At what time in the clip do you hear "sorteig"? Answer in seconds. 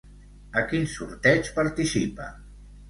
0.95-1.55